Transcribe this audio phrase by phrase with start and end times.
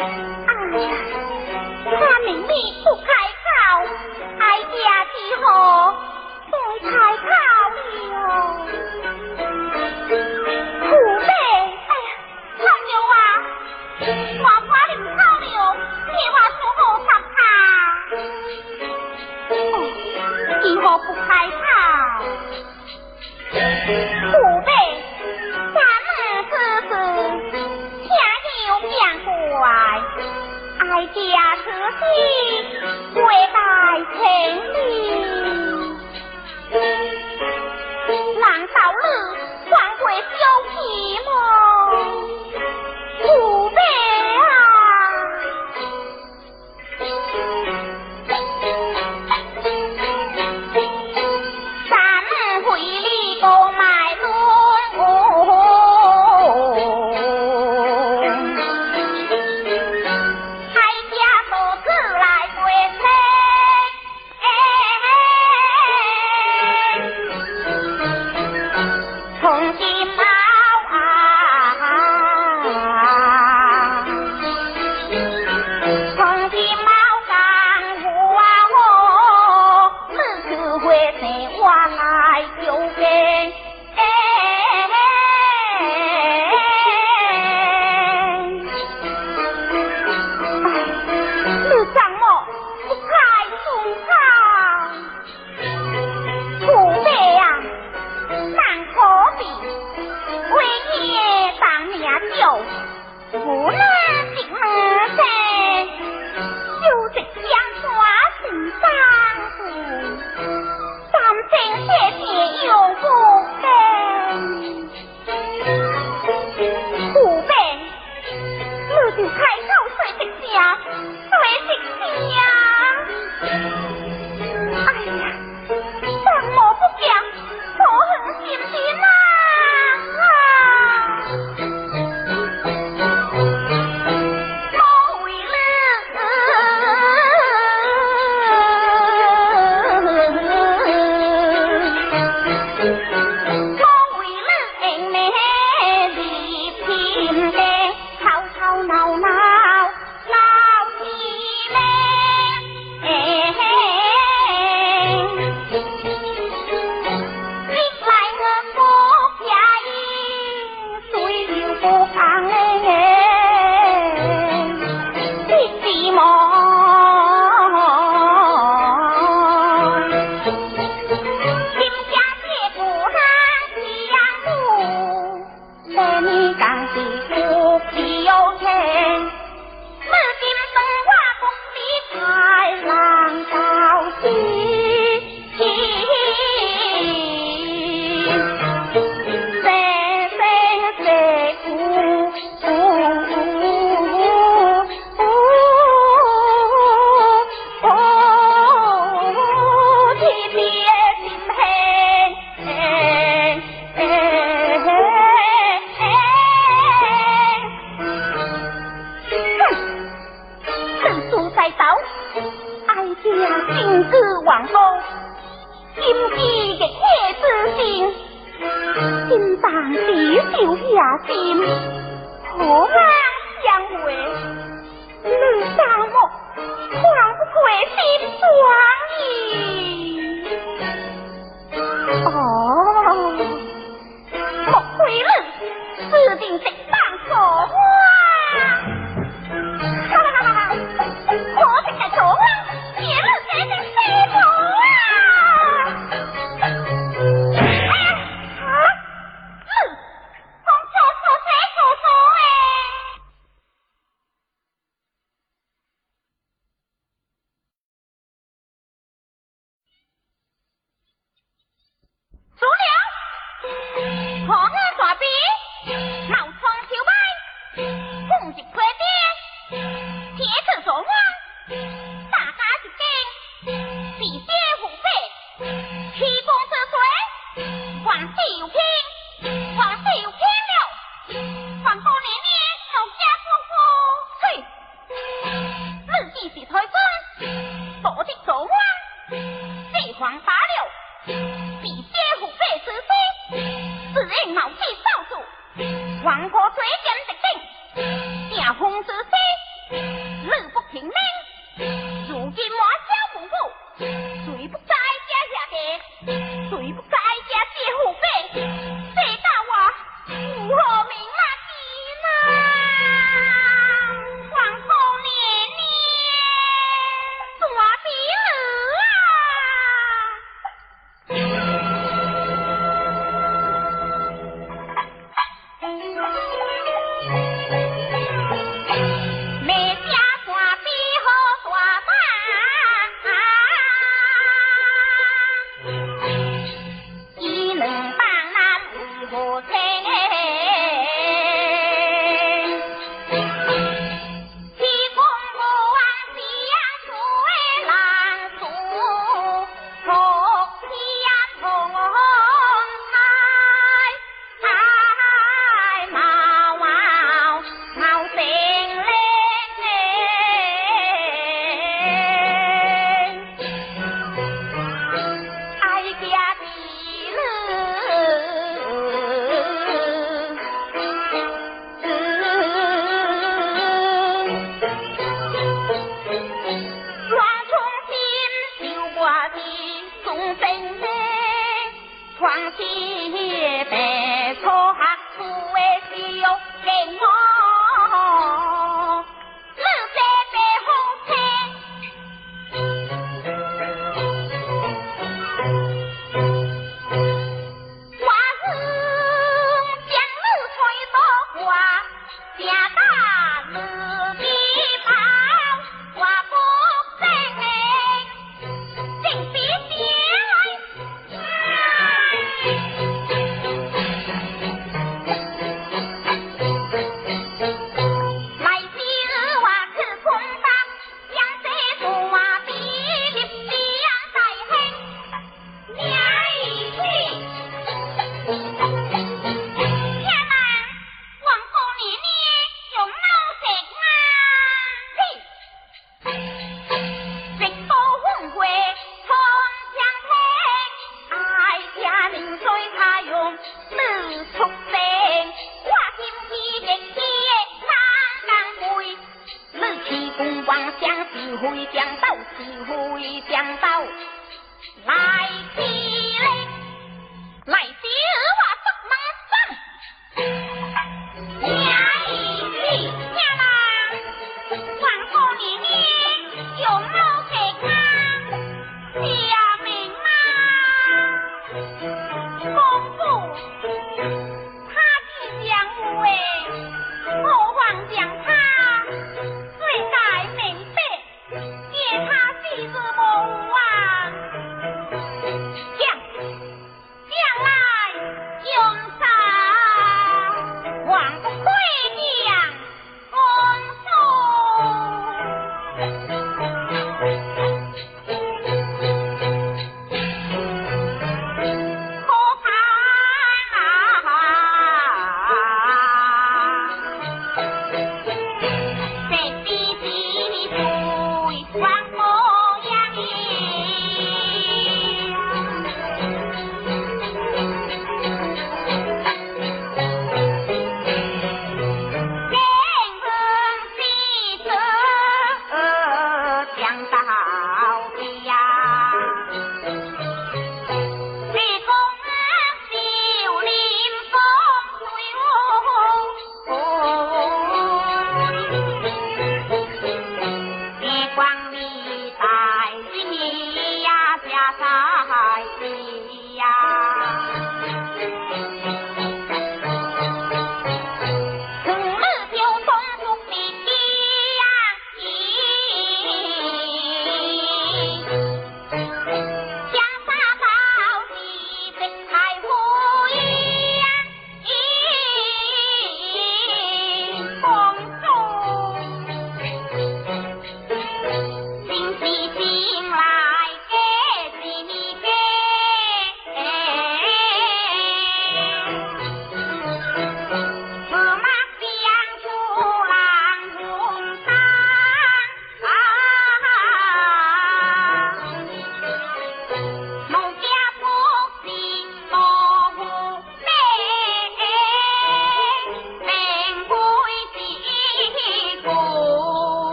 [0.00, 0.39] Bye.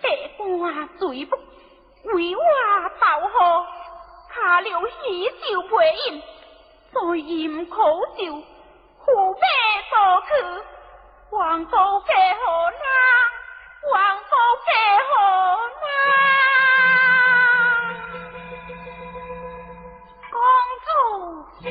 [0.00, 0.06] 百
[0.36, 1.36] 官罪不
[2.04, 2.42] 为我
[3.00, 3.34] 报复，
[4.32, 6.22] 下留喜就回应，
[6.92, 7.76] 再饮苦
[8.16, 8.42] 酒，
[8.98, 9.40] 何必
[9.90, 10.30] 多去？
[11.30, 11.70] 王府
[12.06, 12.86] 给何呢？
[13.92, 14.30] 王府
[14.66, 14.70] 给
[15.08, 15.12] 何
[15.82, 15.84] 呢？
[20.30, 20.38] 公
[20.86, 21.64] 主，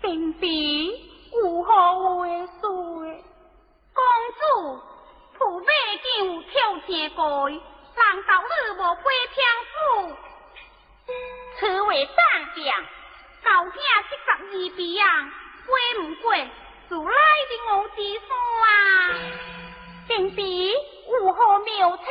[0.00, 0.04] 并
[0.34, 0.44] 非
[1.42, 1.72] 无何
[2.18, 2.52] 为事，
[3.92, 4.00] 公
[4.38, 4.40] 主。
[5.38, 5.66] 土马
[6.02, 9.36] 将跳天过，难到你无飞天
[9.70, 9.74] 府。
[11.58, 12.14] 此为战
[12.54, 12.64] 将，
[13.44, 13.74] 高听
[14.08, 14.36] 七十二
[14.76, 14.80] 兵，
[15.66, 15.68] 飞
[16.00, 16.34] 唔过，
[16.88, 17.16] 就来
[17.48, 18.28] 的我之山
[18.64, 18.68] 啊！
[20.08, 22.02] 兵敌有何妙策？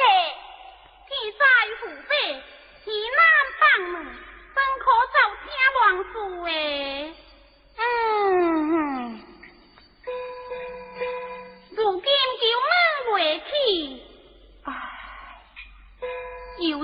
[1.08, 1.44] 天在
[1.82, 2.14] 湖北，
[2.84, 3.20] 西南
[3.60, 3.94] 北门，
[4.54, 4.84] 怎可
[5.14, 6.14] 造天乱世
[6.46, 6.54] 诶？
[7.78, 9.24] 嗯，
[11.76, 12.02] 如。
[13.15, 13.47] 回去，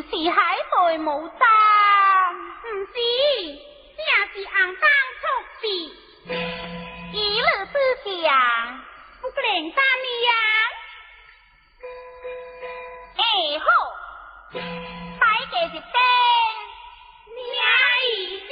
[0.01, 1.43] 是海内无灯，
[2.63, 2.95] 唔是，
[3.97, 3.99] 正
[4.31, 4.83] 是红灯
[5.19, 5.23] 出
[5.59, 5.63] 世，
[7.11, 7.73] 乐思
[8.23, 8.31] 想
[9.21, 10.31] 不灵三你呀，
[13.17, 13.19] 哎
[13.59, 13.67] 好，
[15.19, 15.83] 摆个一边，
[17.35, 17.51] 娘
[18.07, 18.49] 一死，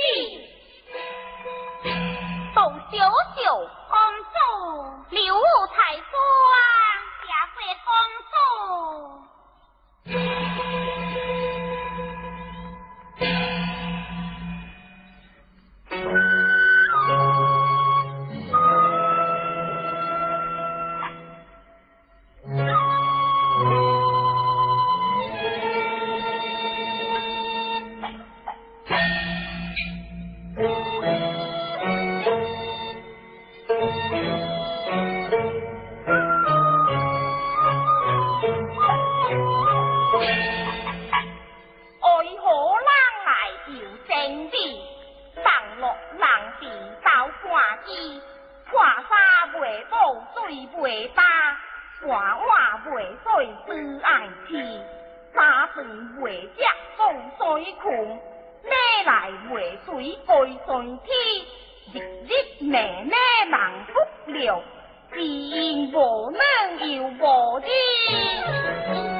[2.54, 2.58] 宋
[2.92, 2.92] 小
[3.38, 4.36] 小公主
[5.12, 5.18] 留
[5.68, 6.04] 才彩。
[7.70, 8.10] Con
[53.70, 54.84] 不爱听，
[55.32, 56.66] 三贫为家
[56.98, 57.06] 送
[57.38, 57.94] 水困，
[58.64, 58.74] 咩
[59.06, 61.16] 来为水归顺天，
[61.94, 63.72] 日日夜夜忙
[64.26, 64.64] 不了，
[65.14, 69.19] 只因无能又无天。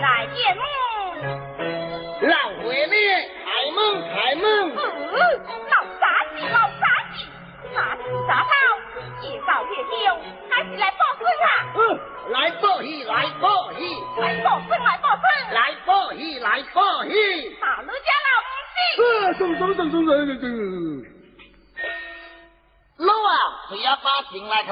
[0.00, 0.62] 来开门，
[2.22, 2.94] 老回来，
[3.44, 4.44] 开门开门。
[4.74, 4.78] 嗯，
[5.68, 7.14] 老杂技老杂技，
[7.74, 7.76] 啥
[8.26, 8.48] 杂炮
[9.22, 10.16] 越爆越香，
[10.50, 11.46] 还是来报孙啊？
[11.76, 11.78] 嗯，
[12.32, 13.78] 来报喜来报喜，
[14.16, 17.10] 报来报孙，来报喜来报喜，
[17.60, 19.02] 大卢家老五子。
[19.02, 20.08] 嗯，走走走走走
[20.40, 20.44] 走。
[22.96, 23.32] 老啊，
[23.68, 24.68] 谁要爬进来去？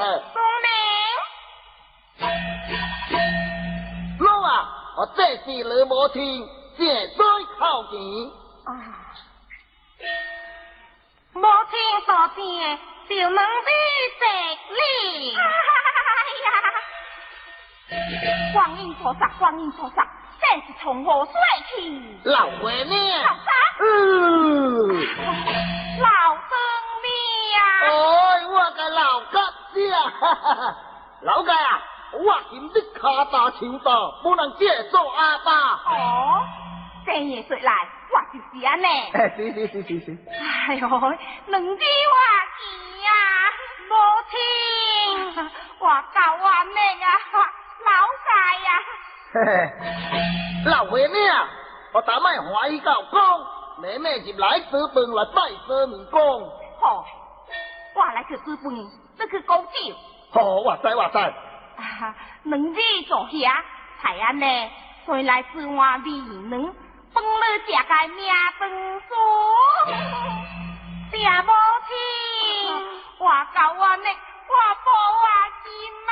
[4.99, 7.25] 我这是你母亲，绝对
[7.57, 8.29] 靠你。
[8.65, 8.67] 啊，
[11.31, 13.71] 母亲所见，就能的
[14.19, 14.25] 这
[14.75, 15.37] 里。
[15.37, 15.41] 哎
[16.43, 16.51] 呀，
[18.51, 20.05] 观音菩萨，观音菩萨，
[20.41, 21.33] 这是从何说
[21.69, 22.19] 起。
[22.25, 22.93] 老外呢？
[23.23, 23.47] 老三。
[23.79, 23.87] 嗯。
[26.01, 26.51] 老曾
[27.05, 27.07] 你
[27.53, 27.87] 呀、哎，
[28.47, 29.39] 我个老哥，
[29.71, 30.75] 子、啊，
[31.21, 31.81] 老哥呀、啊。
[32.11, 35.51] 我今日卡打抢打，不能借做阿爸。
[35.85, 36.43] 哦，
[37.05, 39.11] 正月说来，我就是阿妹。
[39.13, 40.17] 哎，是是是是是。
[40.67, 42.15] 哎呦，两字话
[43.05, 43.11] 啊，
[43.89, 43.93] 母
[44.31, 44.37] 亲，
[45.79, 47.07] 我教我妹啊，
[47.85, 47.89] 老
[48.25, 48.27] 三
[48.65, 48.69] 呀、
[49.33, 49.37] 啊。
[50.65, 51.47] 老妹妹啊，
[51.93, 53.19] 我打麦怀疑教公，
[53.81, 56.19] 妹妹入来煮饭来拜佛门公。
[56.81, 57.05] 好、
[57.95, 59.95] 我来去煮饭，你去讲酒。
[60.31, 61.33] 好、我知我知。
[62.43, 62.75] 两日
[63.07, 63.45] 做些，
[64.01, 64.45] 太安呢，
[65.05, 66.73] 先来煮碗米能
[67.13, 67.27] 帮你
[67.65, 68.19] 食个命
[68.57, 68.69] 饭
[69.07, 69.11] 酥，
[71.11, 71.51] 茶无
[71.87, 71.91] 青，
[73.19, 74.07] 我教我呢，
[74.47, 74.53] 我
[74.85, 75.25] 煲我
[75.63, 75.67] 金
[76.07, 76.11] 啊，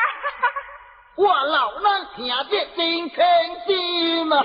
[1.15, 2.17] 我老人听
[2.49, 3.17] 弟真开
[3.65, 3.67] 心
[4.33, 4.37] 啊。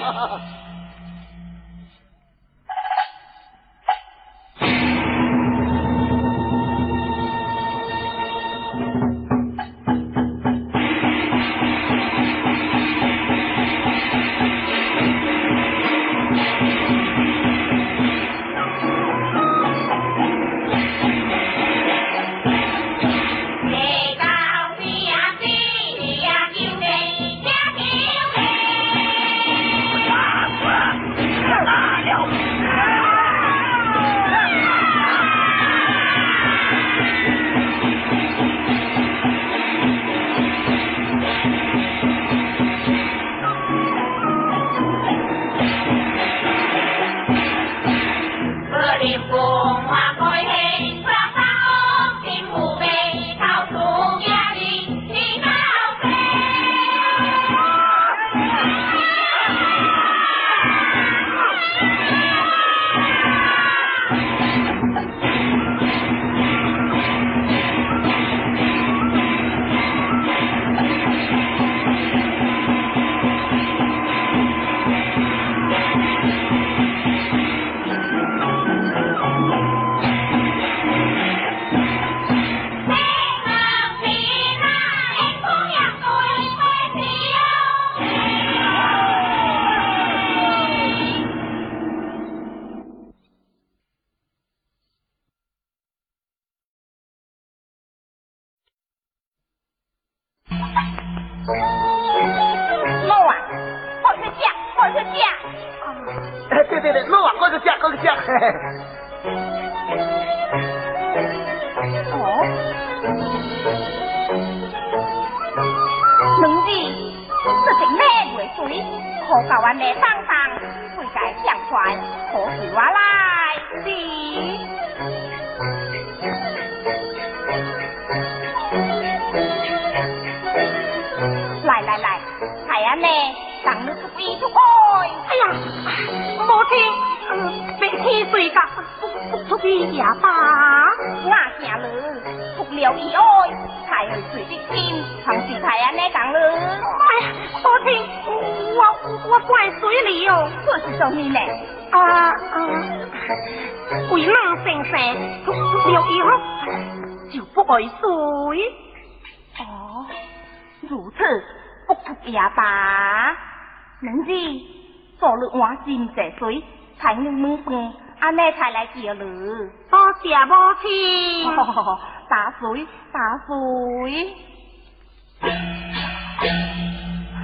[173.12, 173.50] 打水。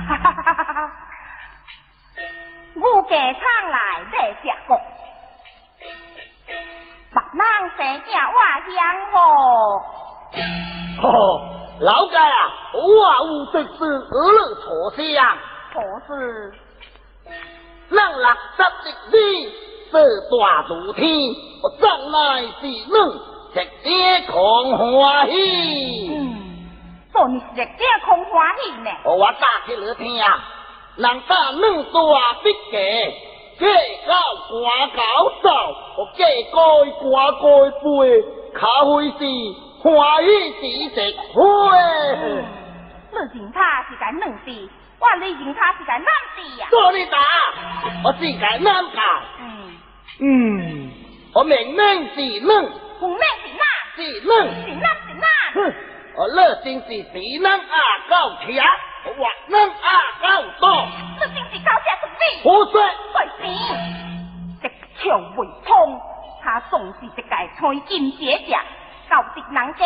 [0.07, 0.91] 哈哈哈哈哈！
[2.77, 3.77] 我家常来
[4.13, 4.71] 在下国，
[7.13, 7.43] 白浪
[7.77, 8.39] 生惊我
[8.71, 8.79] 香
[9.11, 9.15] 火。
[11.03, 11.09] 哦，
[11.81, 12.39] 老街啊，
[12.75, 12.79] 我
[13.27, 14.65] 有这事而乐错
[14.97, 15.03] 相。
[15.75, 15.77] 可
[16.07, 16.55] 是，
[17.91, 18.25] 咱六
[18.57, 19.17] 十日里，
[19.91, 19.95] 这
[20.31, 21.05] 大如天，
[21.63, 22.17] 我将来
[22.61, 22.63] 是
[23.59, 23.89] 能直接
[24.31, 26.09] 狂欢喜。
[26.15, 26.17] 嗯，
[27.13, 28.91] 做你是这空欢喜呢？
[29.05, 30.45] 我打起来听啊，
[30.97, 31.99] 人家两大
[32.43, 32.79] 笔价，
[33.59, 33.67] 价
[34.07, 34.15] 高
[34.49, 35.03] 官高
[35.43, 35.47] 手，
[35.97, 36.57] 我价高
[37.01, 37.43] 官高
[37.83, 38.23] 背，
[38.55, 39.21] 咖啡是
[39.83, 39.89] 欢
[40.25, 40.31] 喜
[40.91, 40.97] 之直
[41.33, 41.39] 会。
[43.11, 46.05] 你认他是个两弟，我你认他是个男
[46.37, 46.67] 弟呀？
[46.71, 47.19] 做你打，
[48.05, 49.01] 我是个男教。
[49.41, 49.43] 嗯，
[50.21, 50.91] 嗯，
[51.35, 51.81] 我明明
[52.15, 53.65] 是冷，红命是哪？
[53.97, 54.31] 是冷。
[54.65, 55.27] 是哪是哪？
[55.55, 55.75] 哼，
[56.17, 57.77] 我热心是是能啊
[58.09, 58.47] 高强，
[59.05, 59.89] 我话能啊
[60.21, 60.87] 高多。
[61.15, 62.23] 你真是高下之比。
[62.43, 62.73] 胡说！
[63.15, 63.45] 对是，
[64.63, 65.03] 这个臭
[65.37, 66.01] 未通，
[66.43, 67.23] 他总是一个
[67.59, 68.57] 吹金姐姐，
[69.09, 69.81] 搞得人家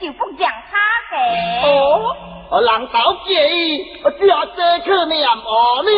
[0.00, 0.78] 就不让他
[1.10, 1.14] 嘅。
[1.66, 2.16] 哦，
[2.50, 5.90] 我人道介意，我只要这去念哦呢。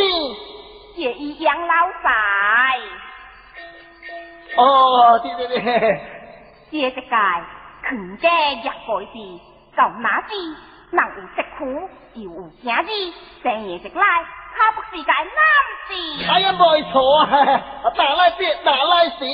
[0.97, 2.11] 介意养老仔，
[4.57, 6.01] 哦，对对对，
[6.71, 8.29] 这一届全家
[8.63, 9.07] 入过时，
[9.77, 10.33] 到哪子
[10.93, 11.65] 能有食苦，
[12.15, 14.05] 又有兄弟，成年食来，
[14.57, 15.27] 他不是个男
[15.89, 15.91] 子。
[16.31, 17.27] 哎呀，没错啊，
[17.97, 19.25] 打来别打来死。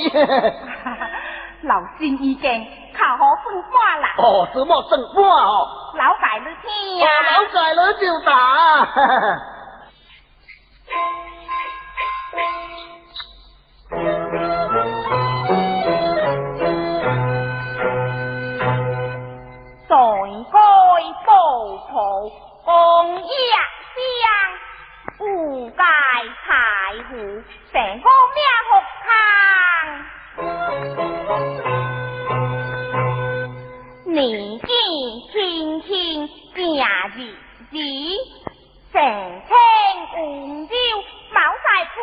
[1.67, 4.13] 老心已经靠好分化啦。
[4.17, 5.93] 哦，什么生活哦？
[5.95, 7.07] 老改了天哦，呀！
[7.31, 8.31] 老改了就打。
[21.57, 22.31] 报仇，
[22.65, 22.69] 公
[23.23, 23.29] 一
[23.97, 24.29] 乡，
[25.17, 26.53] 无界财
[27.09, 27.15] 富，
[27.71, 28.69] 成个命福
[29.01, 29.09] 康。
[34.05, 34.13] 年
[34.59, 34.67] 纪
[35.31, 36.29] 轻轻
[36.77, 37.17] 假日
[37.71, 37.75] 子，
[38.93, 38.95] 成
[39.47, 39.51] 清
[40.11, 40.15] 红
[40.67, 40.73] 椒
[41.33, 41.97] 冇晒破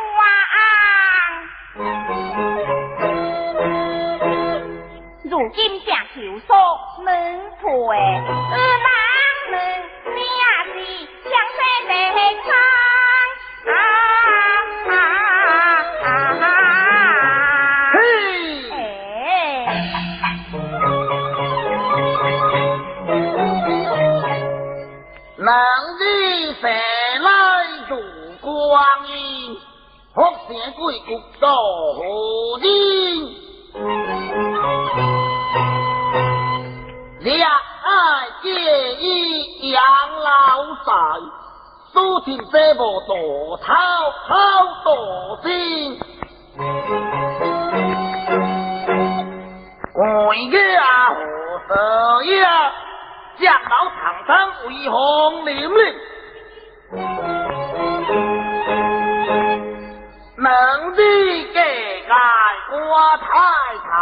[5.23, 6.51] 如今正求索
[7.05, 7.13] 能
[7.61, 8.89] 陪，呃哪
[9.51, 9.75] 能
[25.99, 26.25] 命
[37.85, 37.89] 爱
[38.43, 38.49] 介
[38.95, 39.83] 意养
[40.21, 40.91] 老仔，
[41.93, 43.65] 苏天这无多操
[44.27, 44.33] 操
[44.85, 46.01] 多心。
[49.93, 50.83] 官爷啊，
[51.15, 51.17] 何
[51.69, 51.73] 色
[52.25, 52.73] 呀？
[53.37, 54.29] 将老堂堂
[54.69, 54.95] 为红
[55.45, 55.79] 凛凛，
[60.37, 60.47] 能
[60.97, 61.03] 力
[61.53, 62.13] 给爱
[62.71, 62.79] 我
[63.19, 63.25] 太
[63.83, 63.93] 太，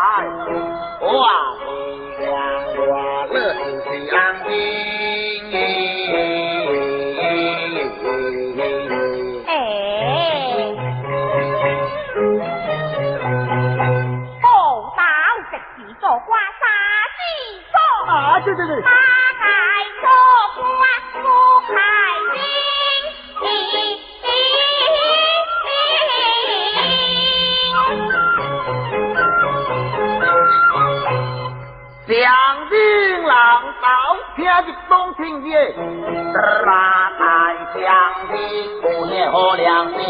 [1.06, 1.12] 哇
[35.62, 37.22] 得，拉台
[37.75, 37.83] 相
[38.31, 38.35] 的
[38.83, 40.03] 姑娘和良心。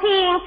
[0.00, 0.38] Thiên.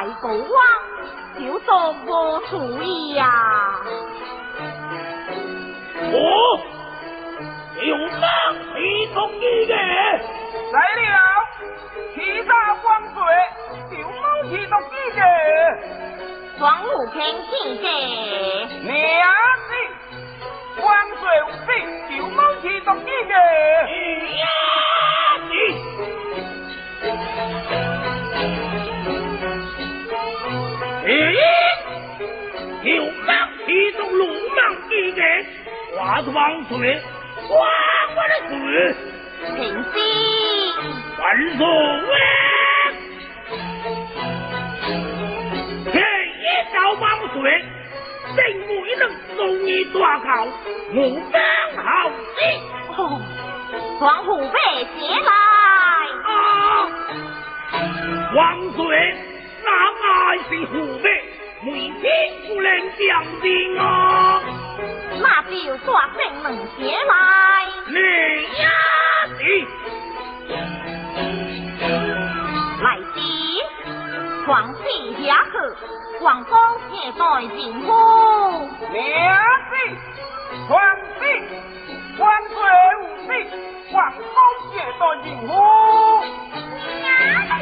[0.00, 0.40] 大狗汪
[1.38, 3.22] 就做个注意呀？
[6.10, 6.16] 我
[7.82, 8.24] 流氓
[8.74, 11.04] 提供一个来了
[12.14, 13.20] 其他光水
[13.90, 15.20] 流氓提供一个
[16.60, 17.18] 王母天
[17.50, 17.86] 请给
[18.80, 18.96] 娘
[19.68, 19.70] 子
[20.80, 20.88] 光
[21.20, 21.68] 水无非
[22.16, 23.34] 流氓提供一个
[36.22, 37.02] 化妆水。
[37.48, 37.56] 万
[38.16, 38.18] 万
[38.48, 38.54] 岁！
[39.56, 39.58] 平
[39.92, 39.96] 西，
[41.18, 41.22] 万
[41.56, 41.60] 岁！
[45.86, 47.02] 这一朝万
[47.32, 47.42] 岁，
[48.36, 49.02] 正未能
[49.34, 50.28] 送你大考，
[50.94, 50.96] 我
[51.32, 51.40] 刚
[51.84, 52.40] 好的。
[52.96, 53.00] 哦，
[54.00, 54.56] 王虎被
[54.98, 55.30] 接来。
[56.26, 56.30] 啊！
[58.34, 58.38] 万
[58.76, 58.78] 岁，
[59.64, 59.68] 那
[60.02, 60.04] 乃
[60.48, 61.06] 是虎辈，
[61.62, 62.02] 每天
[62.48, 64.40] 不能降兵啊！
[65.20, 67.12] 那就抓正门前来。
[67.86, 67.96] 你
[68.62, 68.64] 呀
[69.38, 69.42] 你，
[72.82, 73.14] 来时
[74.46, 74.86] 皇帝
[75.26, 75.76] 下课，
[76.20, 76.56] 皇宫
[76.90, 77.22] 接待
[77.54, 77.86] 进府。
[78.90, 79.04] 娘
[79.68, 79.72] 子，
[80.66, 80.72] 皇
[81.20, 81.22] 帝，
[82.18, 82.56] 万岁
[82.96, 83.30] 无罪，
[83.92, 84.24] 皇宫
[84.72, 85.48] 接待进府。
[87.02, 87.04] 娘
[87.58, 87.60] 子。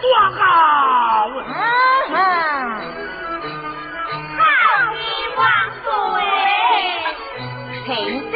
[0.00, 1.28] 多好！
[1.28, 1.50] 嗯
[2.08, 2.14] 哼，
[4.36, 4.40] 好
[4.94, 4.96] 一
[5.36, 5.40] 万
[5.82, 5.86] 岁！
[7.84, 7.88] 平
[8.30, 8.32] 心。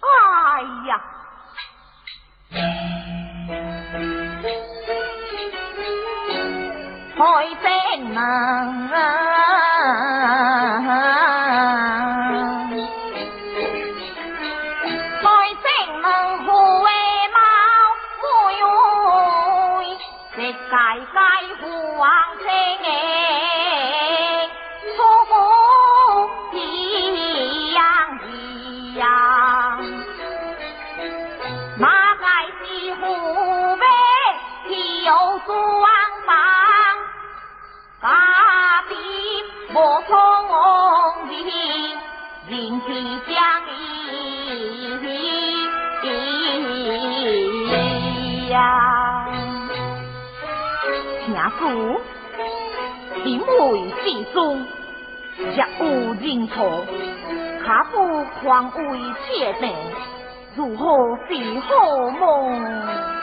[0.00, 0.04] 哎
[0.88, 0.90] 呀，
[7.16, 7.20] 开
[7.62, 7.66] 正
[8.10, 8.14] 门。
[53.24, 53.46] 因为
[54.04, 54.64] 之中
[55.38, 56.84] 若无认错，
[57.64, 59.74] 卡不狂为切定，
[60.54, 63.13] 如何是好梦？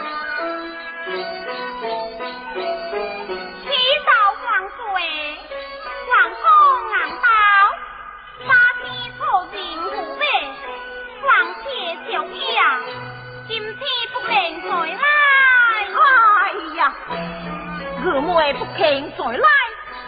[18.04, 19.48] 二妹不肯再来，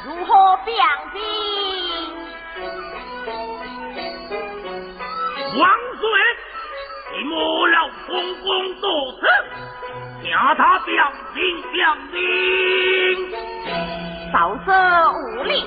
[0.05, 0.73] 如何表
[1.13, 1.17] 的？
[5.55, 5.61] 王
[5.99, 6.03] 岁，
[7.11, 8.89] 你莫老公公多
[9.19, 9.21] 事，
[10.23, 12.17] 请他表情表情。
[14.31, 14.35] 少
[14.65, 14.73] 说
[15.13, 15.63] 无礼，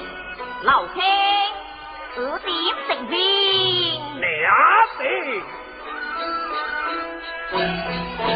[0.64, 1.04] 老天
[2.16, 2.50] 二弟
[2.88, 3.16] 成兵。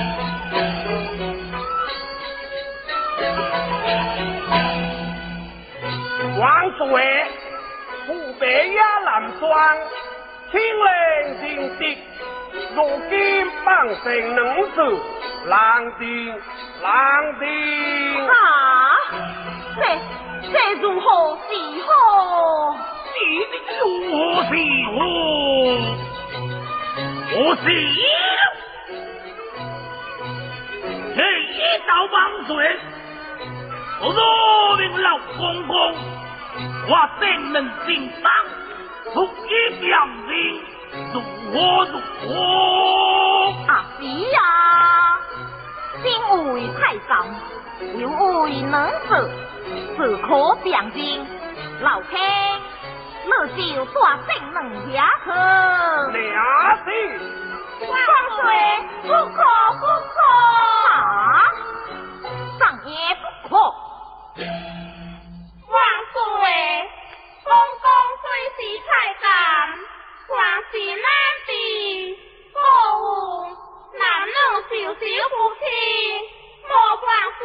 [6.81, 6.97] 王岁，
[8.07, 9.51] 湖北亚南庄，
[10.51, 10.89] 清灵
[11.41, 11.99] 清滴，
[12.74, 12.78] 如
[13.11, 14.81] 今帮成能子，
[15.47, 15.53] 难
[15.99, 16.35] 定
[16.81, 17.47] 难定。
[18.26, 18.33] 啊，
[19.76, 19.81] 这
[20.51, 21.53] 这如何是
[21.83, 21.89] 好？
[23.12, 23.20] 你
[23.78, 24.49] 如何是
[24.87, 24.99] 好？
[27.33, 27.62] 我是
[31.14, 31.20] 这
[31.53, 31.55] 一
[31.87, 32.16] 道王
[32.47, 32.51] 岁，
[34.01, 34.05] 我
[34.78, 35.07] 命老
[35.37, 35.76] 公公。
[36.89, 37.57] 我怎能
[37.87, 38.31] 心伤？
[39.13, 39.51] 出一
[39.81, 39.89] 表
[40.29, 40.33] 情，
[41.13, 42.29] 如何如何？
[43.67, 44.39] 阿弟呀，
[46.03, 46.05] 心
[46.53, 47.11] 为太上，
[47.99, 48.09] 又
[48.43, 49.11] 为能子，
[49.97, 51.27] 自可表情。
[51.81, 52.21] 老天，
[53.57, 54.59] 你就多怎能
[54.93, 55.29] 下去？
[56.13, 56.89] 俩子，
[57.89, 57.93] 万
[58.37, 58.47] 岁，
[59.03, 59.39] 不可
[59.81, 60.19] 不可！
[60.93, 60.95] 啊，
[62.59, 63.51] 上也不可。
[65.71, 65.79] 万
[66.12, 66.18] 岁，
[67.45, 67.87] 公公
[68.21, 68.25] 虽
[68.57, 68.91] 是太
[69.21, 69.25] 监，
[70.27, 70.31] 还
[70.71, 71.07] 是难
[71.47, 71.51] 敌。
[72.53, 72.59] 可
[72.99, 73.05] 恶，
[73.97, 74.31] 男女
[74.68, 74.99] 授受
[75.31, 75.62] 不亲，
[76.66, 76.71] 莫
[77.07, 77.09] 万
[77.39, 77.43] 岁，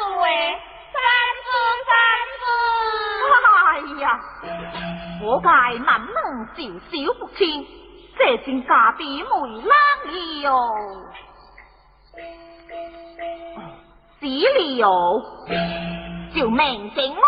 [0.91, 0.97] 三
[1.45, 1.47] 尊
[1.86, 1.89] 三
[2.41, 2.43] 尊。
[3.45, 3.69] 哎
[4.01, 4.05] 呀，
[5.23, 5.49] 我该
[5.80, 6.09] 男女
[6.55, 6.59] 授
[6.89, 7.39] 受不亲，
[8.17, 9.71] 这真家的为难
[10.05, 10.49] 了哟。
[14.19, 14.84] 死了，
[16.34, 17.21] 就命定我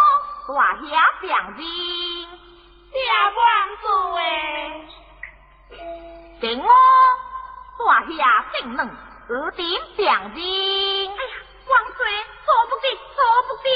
[0.48, 0.80] 大下
[1.20, 1.36] 病人，
[2.94, 2.98] 下
[3.36, 3.38] 王
[3.82, 3.86] 岁，
[6.40, 6.70] 定我
[7.86, 8.18] 大下
[8.54, 9.68] 性能二点
[9.98, 10.16] 病人。
[10.16, 11.36] 哎呀，
[11.68, 12.00] 王岁
[12.46, 13.68] 做不得，做不得，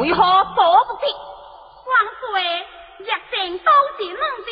[0.00, 0.18] 为何
[0.56, 1.06] 做不得？
[1.86, 2.26] 王岁，
[2.98, 4.50] 若定都是嫩的，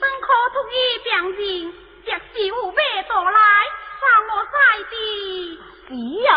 [0.00, 1.74] 本可同意病人，
[2.06, 3.32] 若是有备到来，
[4.00, 4.54] 让我晒
[4.88, 4.92] 的。
[5.88, 5.90] 是
[6.22, 6.30] 呀，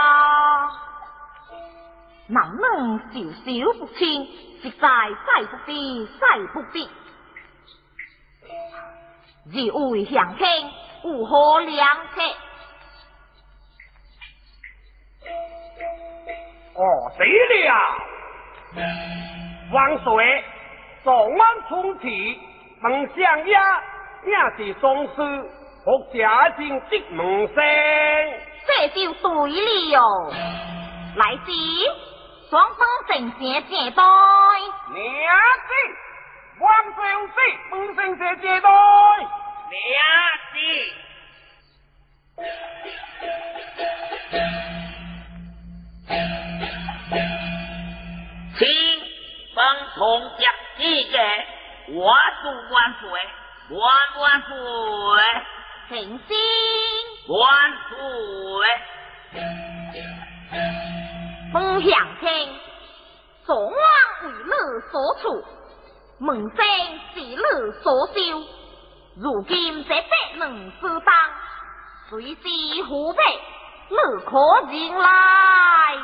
[2.32, 4.26] 男人少少不清，
[4.62, 6.90] 实在晒不得，晒不得。
[9.52, 10.48] 日为相亲，
[11.04, 12.22] 如何良策？
[16.76, 17.28] 哦，对
[17.68, 17.74] 了，
[19.74, 20.44] 王水，
[21.04, 22.40] 昨晚冲提，
[22.82, 23.54] 门相爷
[24.26, 25.50] 也是总司，
[25.84, 27.56] 福家进的门生。
[28.66, 29.52] 这就对
[29.92, 30.34] 了，
[31.18, 31.52] 来时
[32.52, 34.04] 双方正正接待。
[34.04, 35.00] 娘
[35.68, 35.72] 子，
[36.60, 37.34] 王岁有事，
[37.72, 38.68] 本身接接待。
[39.72, 39.96] 娘
[40.52, 40.58] 子，
[48.60, 48.68] 请
[49.56, 49.58] 本
[49.96, 50.44] 同接
[50.78, 51.18] 几个，
[51.94, 52.04] 我
[52.44, 53.10] 祝万岁，
[53.78, 53.82] 万
[54.20, 54.52] 万岁。
[55.88, 55.98] 请
[56.28, 56.38] 心
[57.30, 57.40] 万
[57.88, 57.96] 岁！
[61.54, 61.92] 本相
[62.22, 62.30] 听，
[63.46, 63.76] 昨晚
[64.24, 65.44] 为乐所处，
[66.18, 66.66] 门生
[67.14, 68.14] 是乐所修。
[69.18, 71.14] 如今这百能之当，
[72.10, 72.40] 随时
[72.88, 73.22] 虎背，
[73.90, 75.98] 你可迎来。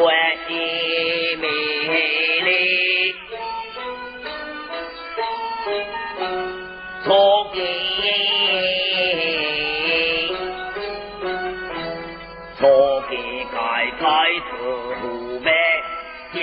[0.00, 0.12] 红花
[0.48, 1.46] 的美
[2.40, 3.14] 丽，
[7.04, 7.58] 错给
[12.58, 13.12] 错给
[13.52, 13.58] 盖
[14.00, 14.02] 盖
[14.48, 14.50] 是
[15.02, 15.04] 湖
[15.40, 15.48] 北
[16.40, 16.42] 阳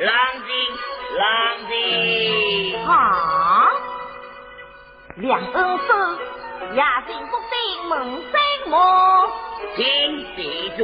[0.00, 0.08] 冷
[0.46, 0.50] 静，
[1.18, 1.24] 冷
[1.68, 1.76] 静。
[2.86, 3.68] 啊！
[5.16, 5.84] 两恩师，
[6.74, 7.98] 雅静不定门
[8.32, 8.40] 生
[8.70, 8.74] 么？
[9.76, 9.84] 请
[10.36, 10.82] 记住，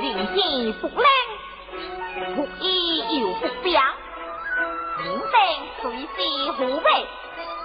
[0.00, 0.02] 人
[0.34, 0.42] 间
[0.80, 1.06] 不灵，
[2.34, 2.66] 不义
[3.20, 3.94] 又不祥，
[4.98, 5.30] 明定
[5.82, 6.88] 随时护卫，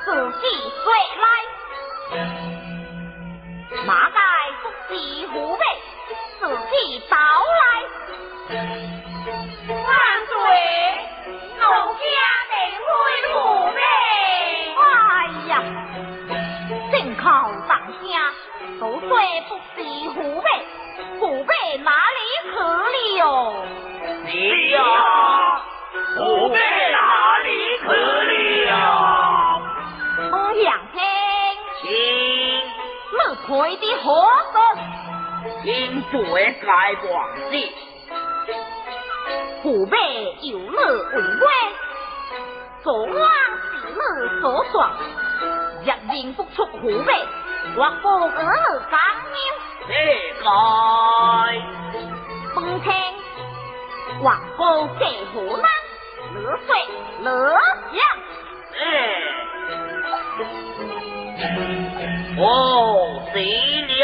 [0.05, 0.07] 自
[0.41, 0.45] 己
[0.83, 0.85] 随
[1.17, 1.25] 来。
[3.87, 4.19] 马盖
[4.61, 4.95] 不是
[5.29, 5.59] 护卫，
[6.39, 6.45] 自
[6.85, 7.61] 己到来。
[9.67, 9.83] 万
[10.27, 10.33] 岁，
[11.57, 11.61] 奴
[11.99, 12.05] 家
[12.49, 12.89] 定会
[13.33, 13.37] 护
[13.73, 13.77] 呗。
[14.79, 14.83] 哎
[15.49, 15.51] 呀，
[16.91, 17.27] 正靠
[17.67, 17.71] 当
[18.01, 18.09] 家，
[18.79, 19.09] 都说
[19.49, 19.77] 不是
[20.11, 20.47] 护贝，
[21.19, 22.49] 护贝哪里去
[23.19, 23.23] 了？
[24.25, 24.27] 是
[24.69, 24.77] 呀，
[26.17, 26.17] 护
[26.49, 26.55] 贝
[26.91, 26.97] 哪
[27.43, 27.47] 里
[27.79, 27.83] 去
[28.65, 28.71] 了？
[30.31, 30.33] 我
[30.63, 30.97] 想听，
[31.81, 31.83] 请
[33.11, 34.07] 你开的何
[34.51, 34.57] 事？
[35.63, 37.51] 请罪该王事。
[39.61, 39.97] 父辈
[40.41, 41.43] 有你为官，
[42.81, 43.13] 昨晚
[43.75, 43.97] 是你
[44.41, 44.77] 所撞，
[45.85, 47.09] 若认不出父辈，
[47.75, 48.99] 或不儿女干
[49.35, 49.37] 忧。
[49.87, 49.91] 这
[50.41, 50.47] 该
[52.55, 52.87] 本听
[54.23, 55.03] 王公借
[55.33, 55.65] 何难，
[56.35, 56.67] 乐岁
[57.21, 57.27] 乐
[57.91, 57.99] 享。
[58.79, 58.81] 哎，
[62.39, 62.47] 哦，
[63.33, 64.03] 死了，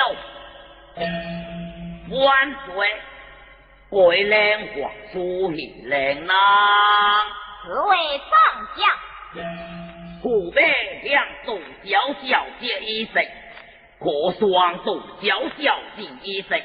[2.12, 3.02] 万岁。
[3.88, 6.36] 贵靓皇出现靓郎，
[7.64, 8.28] 此为上
[8.76, 8.80] 将。
[10.22, 10.60] 湖北
[11.04, 13.24] 两众小小姐一声，
[14.00, 16.60] 可双众小小姐一声，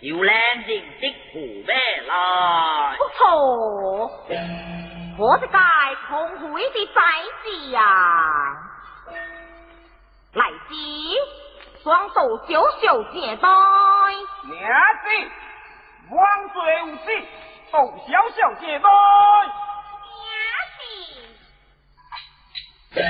[0.00, 1.74] 就两人的湖北
[2.06, 2.96] 来。
[2.96, 4.08] 不错，
[5.18, 5.58] 我这该
[6.08, 7.02] 同会的在
[7.42, 7.80] 子呀，
[10.34, 10.74] 来时
[11.82, 13.48] 双手小小接待
[14.44, 14.54] 娘
[15.02, 15.08] 子，
[16.10, 16.56] 王 sều
[17.72, 17.74] 手
[18.06, 18.88] 小小接待，
[22.94, 23.02] 娘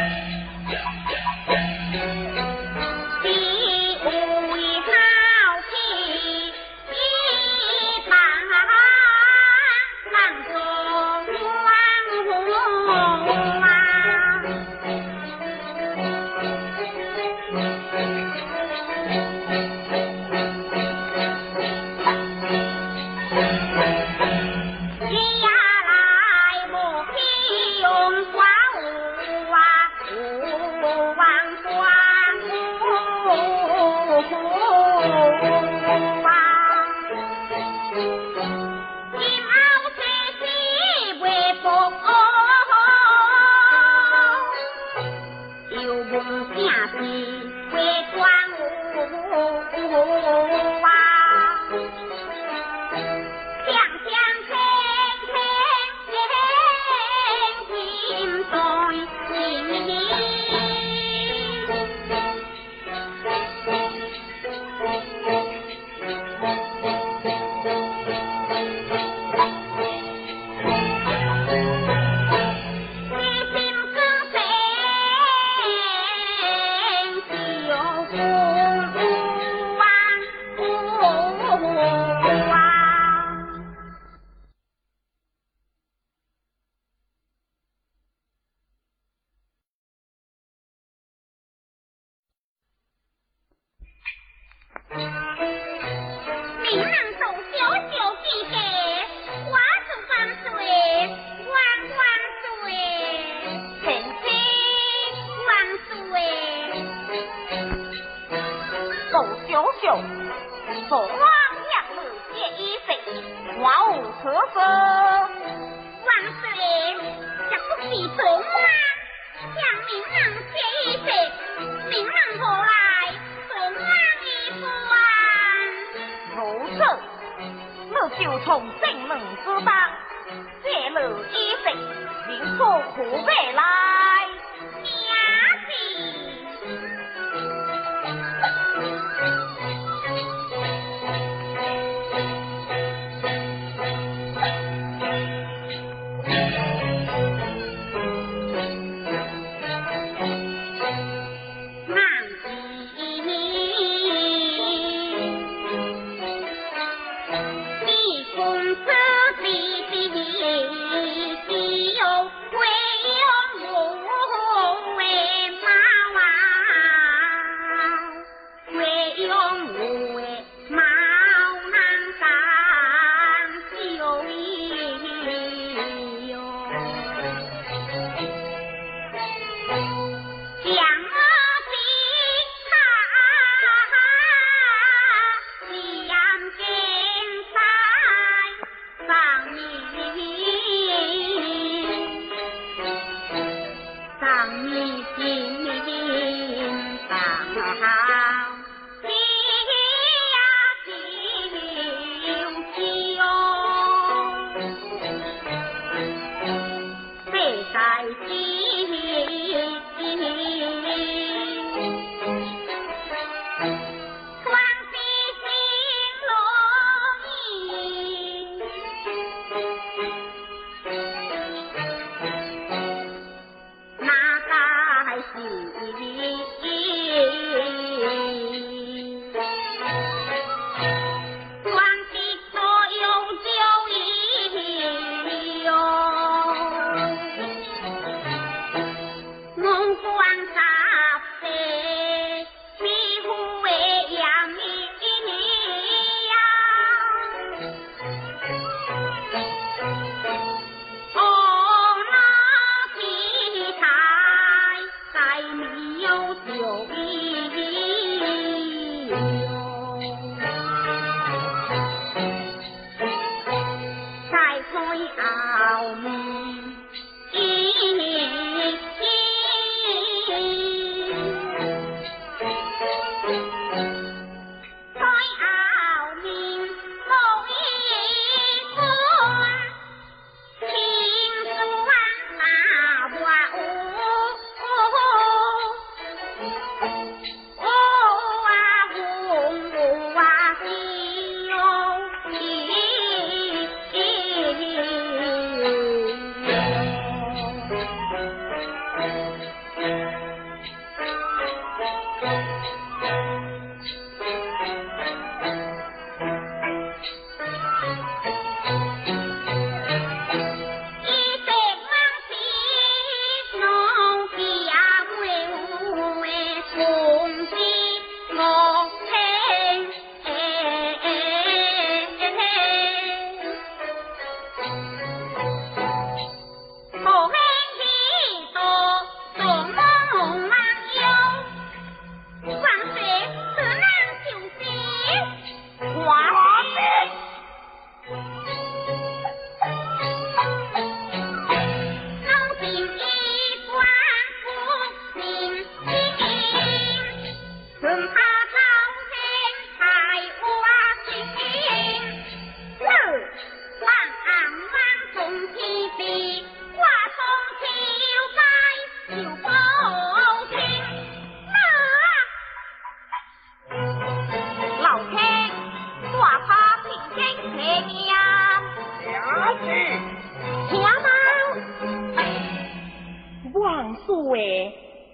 [2.16, 2.21] 子。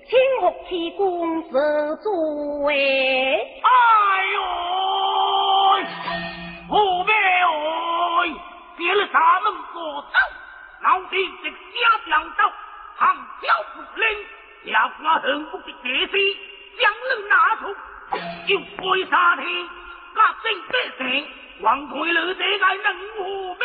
[0.09, 1.59] 请服天公受
[2.03, 2.73] 主位。
[3.63, 3.69] 哎
[4.33, 4.41] 呦，
[6.71, 8.33] 我妹哎，
[8.79, 10.09] 别了咱们所斗，
[10.83, 12.41] 老弟直接家乡斗，
[12.99, 13.05] 挑
[13.43, 14.03] 教不灵，
[14.65, 16.17] 要我横不的决心，
[16.81, 17.63] 将你拿出，
[18.49, 18.51] 就
[18.83, 19.45] 归杀天，
[20.15, 21.05] 我真得胜，
[21.61, 22.85] 王魁你这个人
[23.19, 23.25] 何
[23.57, 23.61] 妹。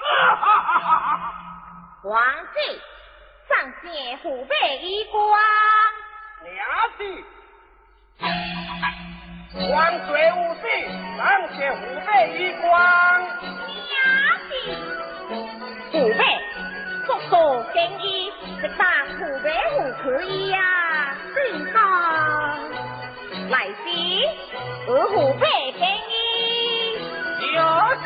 [0.00, 1.34] 啊哈哈哈哈
[2.04, 2.16] 王。
[3.48, 5.22] 上件湖北一光，
[6.42, 6.54] 娘
[6.98, 7.00] 子，
[9.70, 10.62] 黄泉无死，
[11.16, 11.22] 上
[11.54, 12.66] 是湖北一光。
[13.86, 13.94] 娘
[14.48, 14.50] 子，
[15.92, 16.20] 湖北
[17.06, 17.32] 叔叔
[17.72, 18.04] 生意，
[18.60, 18.82] 这大
[19.16, 20.58] 湖北好可以呀，
[21.32, 21.36] 最
[21.72, 21.78] 高。
[23.48, 23.78] 来子，
[24.88, 25.46] 我湖北
[25.78, 25.80] 生
[26.10, 26.98] 意，
[27.52, 27.54] 娘
[28.02, 28.04] 子。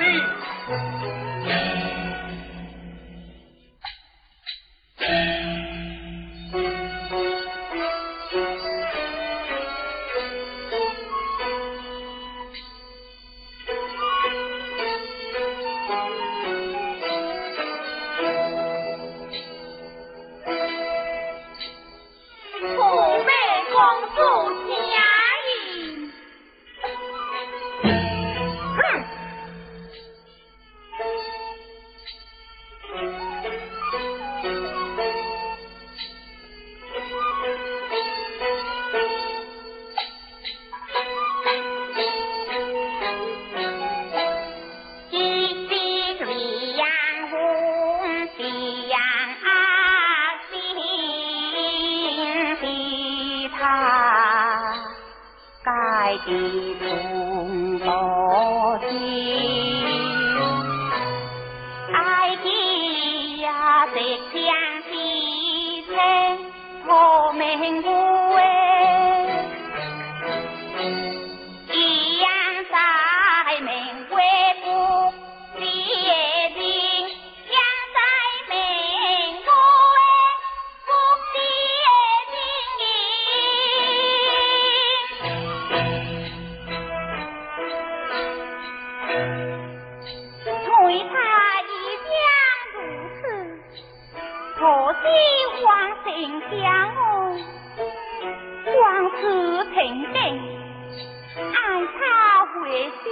[102.71, 103.11] 决心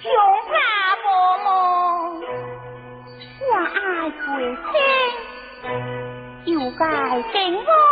[0.00, 0.06] 穷
[0.52, 0.54] 家
[1.02, 1.04] 破
[1.42, 1.50] 梦，
[3.50, 4.24] 我爱鬼
[6.44, 6.80] 亲，又该
[7.32, 7.91] 怎安？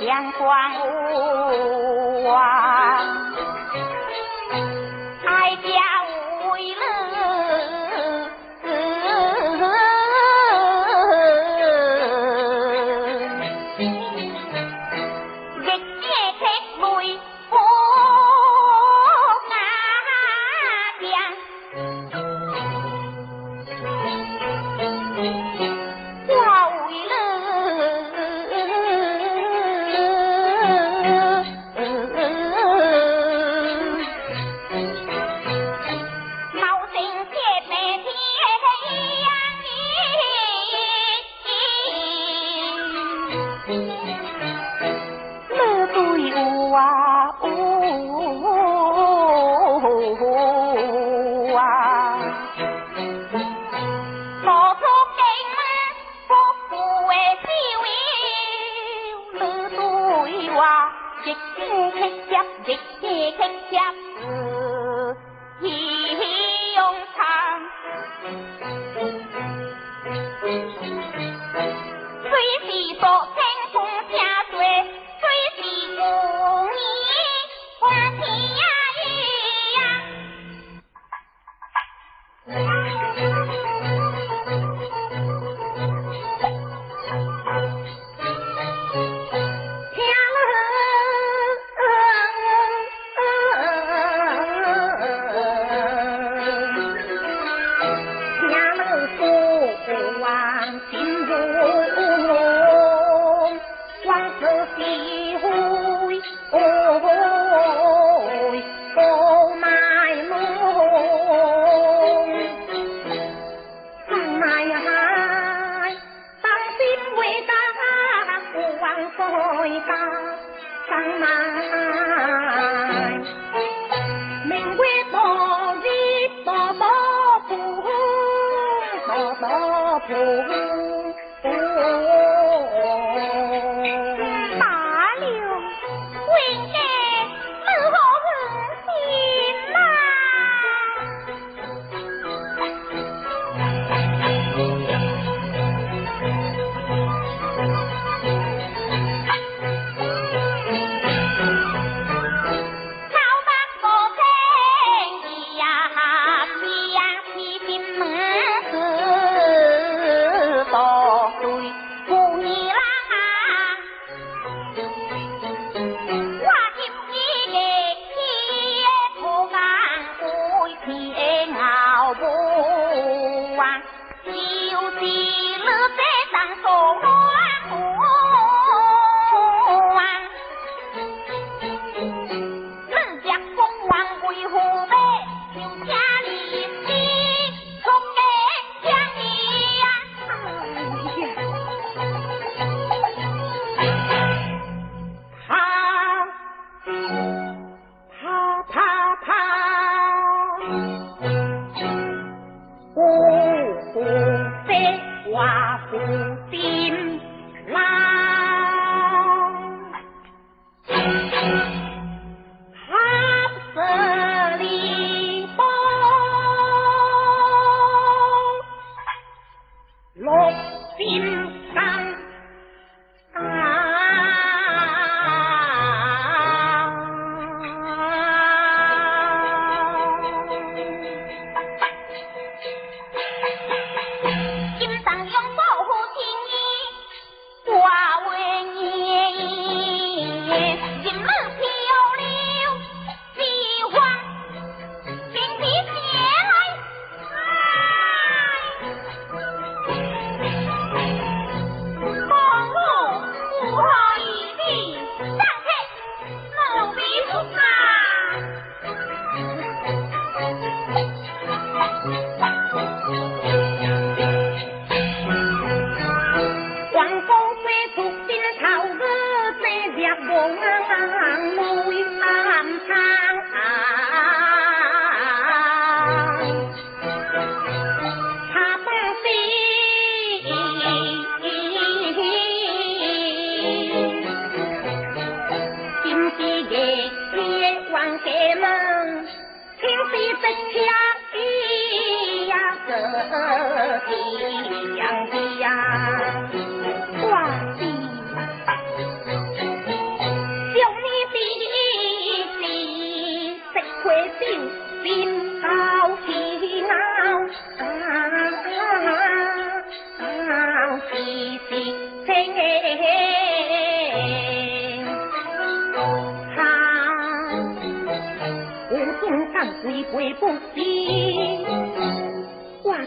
[0.00, 2.32] 阳光无望。
[5.24, 5.91] 哀家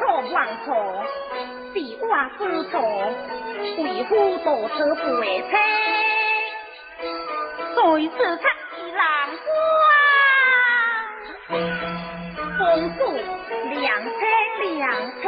[0.00, 0.74] 少王朝，
[1.72, 2.80] 地瓜收朝，
[3.78, 4.14] 为花
[4.44, 5.52] 到处不会采，
[7.74, 8.16] 谁知
[8.76, 9.04] 一浪
[9.44, 9.46] 花，
[12.58, 12.60] 风
[12.98, 13.02] 过
[13.70, 14.10] 两彩
[14.62, 14.72] 两
[15.22, 15.24] 彩。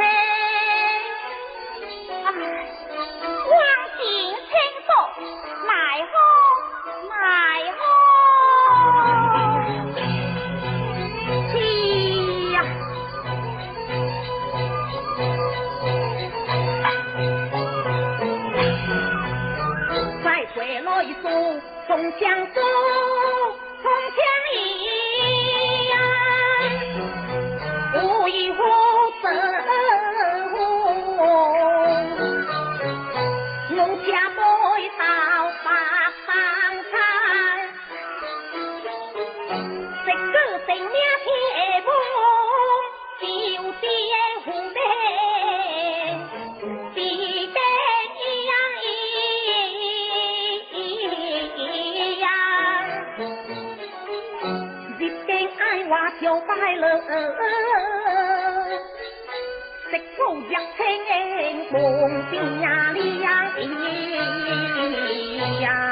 [59.89, 60.79] 直呼一声，
[61.71, 61.75] 红
[62.29, 63.27] 军呀，利呀，
[65.61, 65.86] 呀！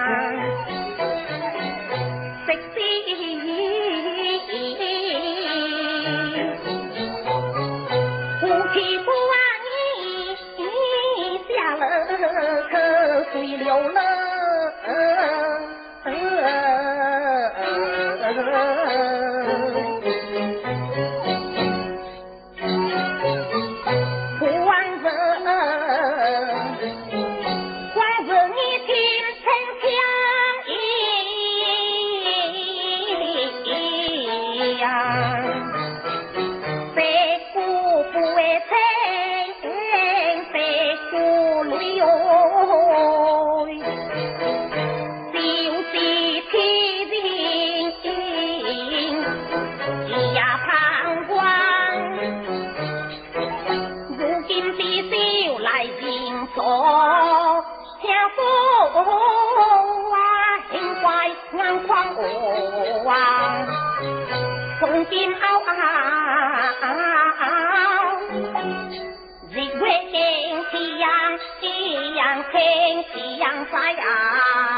[73.86, 74.75] 哎呀！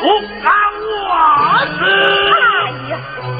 [0.00, 0.04] 不
[0.42, 0.50] 干
[0.86, 1.80] 我事。
[2.88, 3.39] 呀，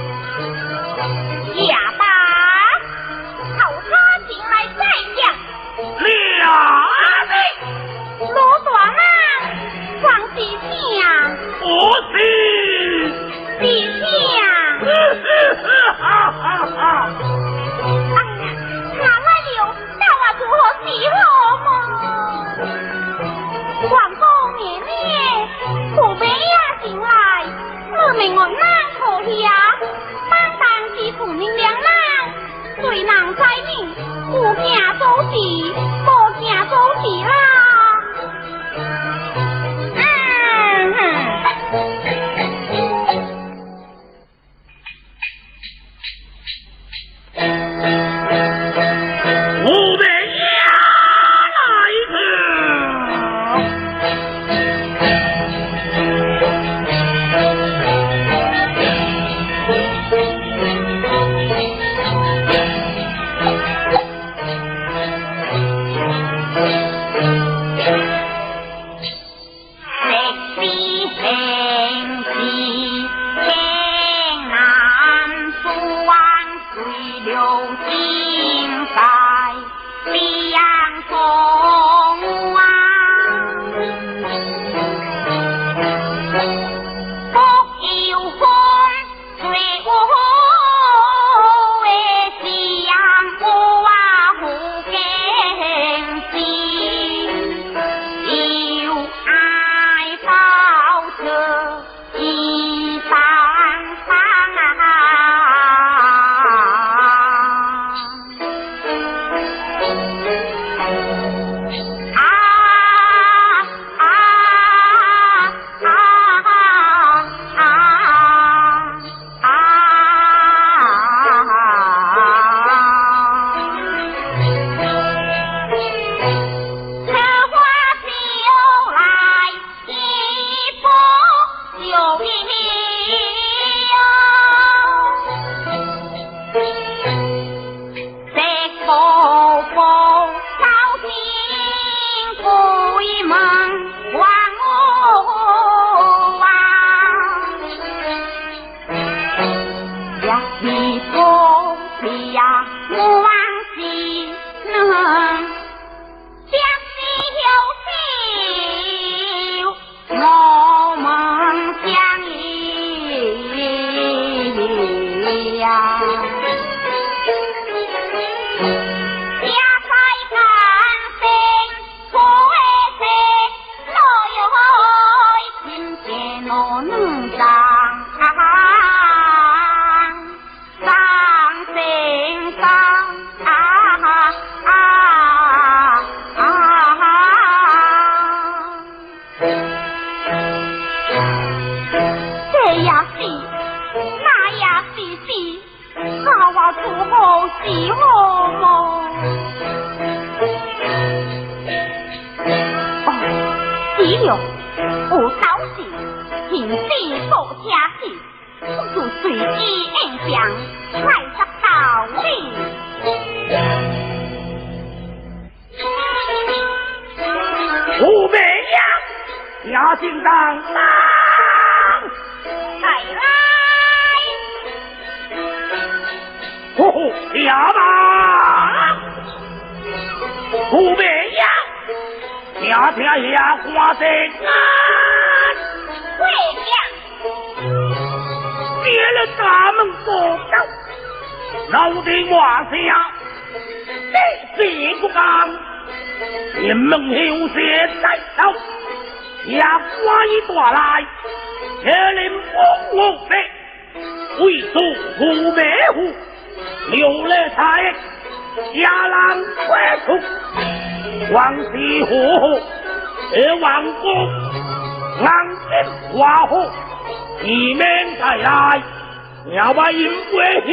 [269.70, 270.72] 我把银国吸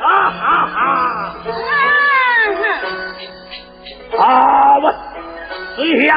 [0.00, 1.36] 哈哈哈。
[4.18, 4.78] 啊。
[4.78, 4.92] 我
[5.76, 6.16] 你呀